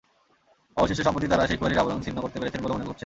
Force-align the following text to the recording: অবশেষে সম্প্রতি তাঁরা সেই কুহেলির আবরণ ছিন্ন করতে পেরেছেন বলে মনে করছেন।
অবশেষে 0.77 1.03
সম্প্রতি 1.03 1.27
তাঁরা 1.27 1.45
সেই 1.47 1.57
কুহেলির 1.57 1.81
আবরণ 1.81 2.01
ছিন্ন 2.01 2.17
করতে 2.21 2.37
পেরেছেন 2.39 2.61
বলে 2.61 2.73
মনে 2.73 2.85
করছেন। 2.85 2.99